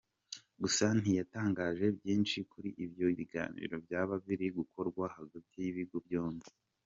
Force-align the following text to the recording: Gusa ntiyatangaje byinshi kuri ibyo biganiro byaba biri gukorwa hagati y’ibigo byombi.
Gusa 0.61 0.85
ntiyatangaje 0.99 1.85
byinshi 1.97 2.37
kuri 2.51 2.69
ibyo 2.85 3.07
biganiro 3.19 3.75
byaba 3.85 4.15
biri 4.25 4.47
gukorwa 4.57 5.05
hagati 5.17 5.55
y’ibigo 5.63 5.97
byombi. 6.07 6.47